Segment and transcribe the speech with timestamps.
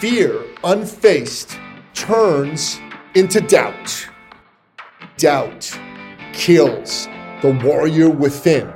[0.00, 1.58] fear, unfaced,
[1.92, 2.80] turns
[3.14, 4.08] into doubt.
[5.18, 5.78] Doubt
[6.32, 7.06] kills
[7.42, 8.72] the warrior within.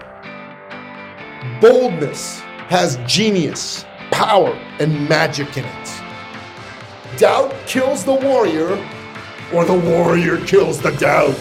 [1.63, 6.03] Boldness has genius, power, and magic in it.
[7.17, 8.73] Doubt kills the warrior,
[9.55, 11.41] or the warrior kills the doubt.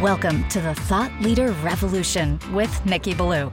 [0.00, 3.52] Welcome to the Thought Leader Revolution with Nicky Billou.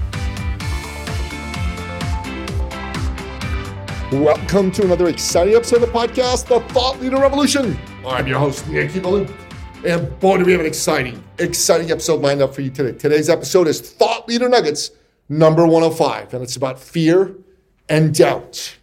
[4.11, 7.79] Welcome to another exciting episode of the podcast, The Thought Leader Revolution.
[8.05, 9.25] I'm your host, Nicky Billou.
[9.87, 12.91] And boy, do we have an exciting, exciting episode lined up for you today.
[12.97, 14.91] Today's episode is Thought Leader Nuggets
[15.29, 17.37] number 105, and it's about fear
[17.87, 18.77] and doubt.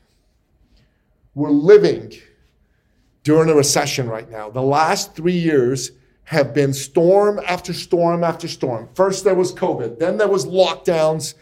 [1.34, 2.14] We're living
[3.22, 4.48] during a recession right now.
[4.48, 5.90] The last three years
[6.24, 8.88] have been storm after storm after storm.
[8.94, 11.34] First, there was COVID, then there was lockdowns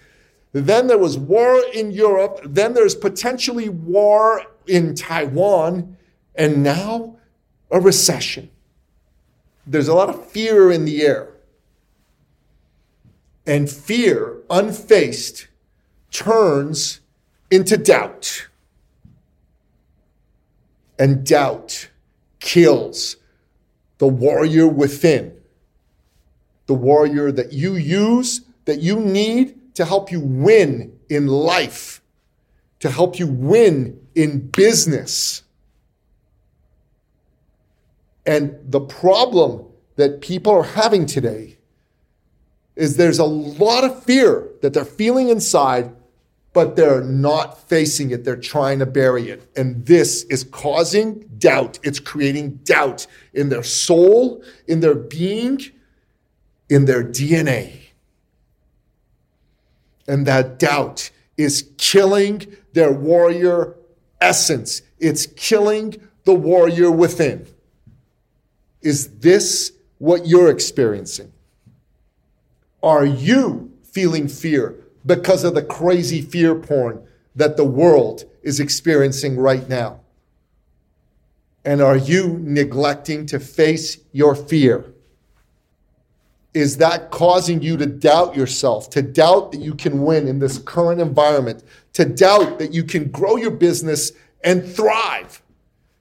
[0.61, 2.41] then there was war in Europe.
[2.45, 5.97] Then there's potentially war in Taiwan.
[6.35, 7.17] And now
[7.71, 8.51] a recession.
[9.67, 11.31] There's a lot of fear in the air.
[13.47, 15.49] And fear, unfaced,
[16.11, 17.01] turns
[17.51, 18.49] into doubt.
[20.99, 21.91] And doubt
[22.41, 23.17] kills
[23.99, 25.37] the warrior within,
[26.67, 32.03] the warrior that you use, that you need to help you win in life,
[32.81, 35.43] to help you win in business.
[38.25, 39.67] And the problem
[39.97, 41.59] that people are having today
[42.75, 45.95] is there's a lot of fear that they're feeling inside,
[46.55, 48.25] but they're not facing it.
[48.25, 49.47] They're trying to bury it.
[49.57, 51.79] And this is causing doubt.
[51.83, 55.61] It's creating doubt in their soul, in their being,
[56.71, 57.86] in their DNA.
[60.09, 63.77] And that doubt is killing their warrior
[64.21, 64.83] essence.
[64.99, 67.47] It's killing the warrior within.
[68.83, 71.33] Is this what you're experiencing?
[72.83, 79.37] Are you feeling fear because of the crazy fear porn that the world is experiencing
[79.37, 80.01] right now?
[81.65, 84.85] And are you neglecting to face your fear?
[86.57, 90.57] Is that causing you to doubt yourself, to doubt that you can win in this
[90.57, 91.63] current environment,
[91.93, 94.13] to doubt that you can grow your business
[94.43, 95.43] and thrive,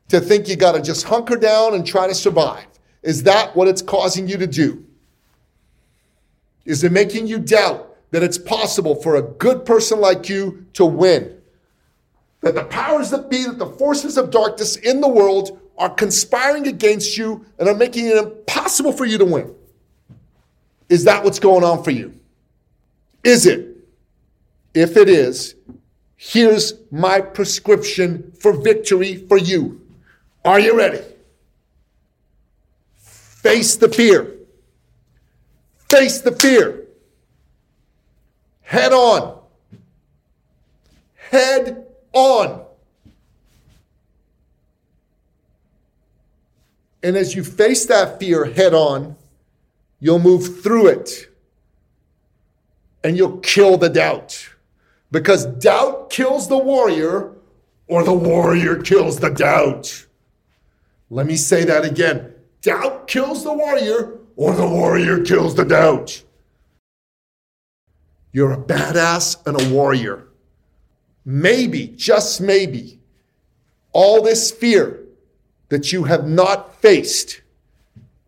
[0.08, 2.68] to think you got to just hunker down and try to survive?
[3.04, 4.86] Is that what it's causing you to do?
[6.64, 10.86] Is it making you doubt that it's possible for a good person like you to
[10.86, 11.38] win?
[12.40, 16.66] That the powers that be, that the forces of darkness in the world are conspiring
[16.66, 19.54] against you and are making it impossible for you to win?
[20.90, 22.20] Is that what's going on for you?
[23.24, 23.76] Is it?
[24.74, 25.56] If it is,
[26.16, 29.82] here's my prescription for victory for you.
[30.44, 31.02] Are you ready?
[32.98, 34.36] Face the fear.
[35.90, 36.86] Face the fear.
[38.62, 39.40] Head on.
[41.16, 42.66] Head on.
[47.02, 49.16] And as you face that fear head on,
[50.06, 51.32] You'll move through it
[53.04, 54.50] and you'll kill the doubt.
[55.10, 57.34] Because doubt kills the warrior,
[57.88, 60.06] or the warrior kills the doubt.
[61.10, 66.24] Let me say that again doubt kills the warrior, or the warrior kills the doubt.
[68.32, 70.28] You're a badass and a warrior.
[71.26, 73.00] Maybe, just maybe,
[73.92, 75.00] all this fear
[75.70, 77.42] that you have not faced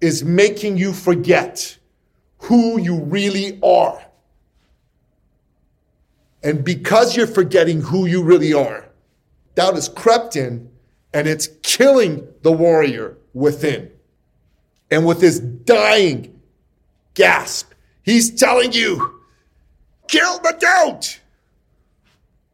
[0.01, 1.77] is making you forget
[2.39, 4.03] who you really are.
[6.43, 8.87] And because you're forgetting who you really are,
[9.55, 10.69] doubt has crept in
[11.13, 13.91] and it's killing the warrior within.
[14.91, 16.39] And with his dying
[17.15, 17.73] gasp,
[18.03, 19.21] he's telling you,
[20.07, 21.19] kill the doubt.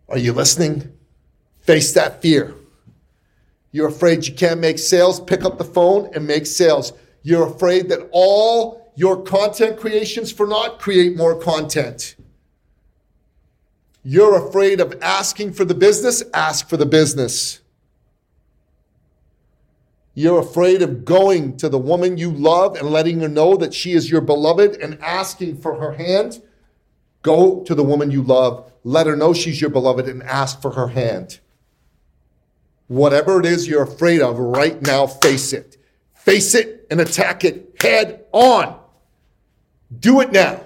[0.09, 0.91] Are you listening?
[1.59, 2.53] Face that fear.
[3.71, 5.19] You're afraid you can't make sales?
[5.19, 6.93] Pick up the phone and make sales.
[7.23, 12.15] You're afraid that all your content creations for not create more content.
[14.03, 17.61] You're afraid of asking for the business, ask for the business.
[20.13, 23.93] You're afraid of going to the woman you love and letting her know that she
[23.93, 26.41] is your beloved and asking for her hand.
[27.23, 30.71] Go to the woman you love, let her know she's your beloved, and ask for
[30.71, 31.39] her hand.
[32.87, 35.77] Whatever it is you're afraid of right now, face it.
[36.23, 38.79] Face it and attack it head on.
[39.99, 40.63] Do it now.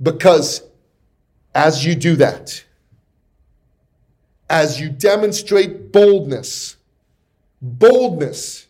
[0.00, 0.62] Because
[1.54, 2.62] as you do that,
[4.50, 6.76] as you demonstrate boldness,
[7.62, 8.66] boldness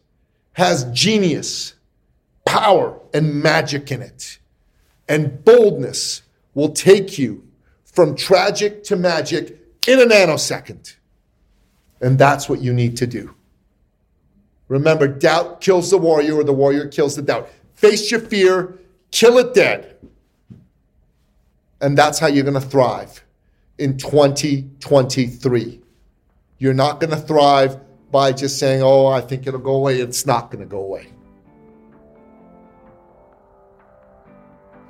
[0.52, 1.74] has genius,
[2.46, 4.38] power, and magic in it.
[5.08, 6.22] And boldness
[6.54, 7.44] will take you
[7.84, 10.94] from tragic to magic in a nanosecond.
[12.00, 13.34] And that's what you need to do.
[14.68, 17.48] Remember, doubt kills the warrior, or the warrior kills the doubt.
[17.74, 18.78] Face your fear,
[19.10, 19.96] kill it dead.
[21.80, 23.24] And that's how you're going to thrive
[23.78, 25.80] in 2023.
[26.58, 27.78] You're not going to thrive
[28.10, 30.00] by just saying, oh, I think it'll go away.
[30.00, 31.12] It's not going to go away.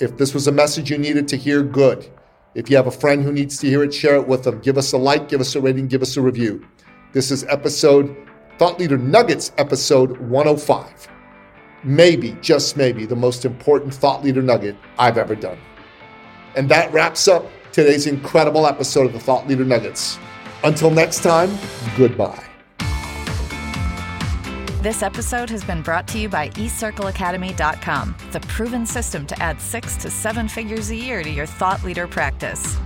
[0.00, 2.08] If this was a message you needed to hear, good.
[2.54, 4.60] If you have a friend who needs to hear it, share it with them.
[4.60, 6.66] Give us a like, give us a rating, give us a review.
[7.12, 8.27] This is episode
[8.58, 11.08] Thought Leader Nuggets, episode 105.
[11.84, 15.58] Maybe, just maybe, the most important thought leader nugget I've ever done.
[16.56, 20.18] And that wraps up today's incredible episode of the Thought Leader Nuggets.
[20.64, 21.56] Until next time,
[21.96, 22.44] goodbye.
[24.82, 29.96] This episode has been brought to you by eCircleAcademy.com, the proven system to add six
[29.98, 32.76] to seven figures a year to your thought leader practice.